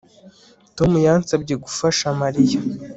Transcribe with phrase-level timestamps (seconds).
[0.77, 2.59] Tom yansabye gufasha Mariya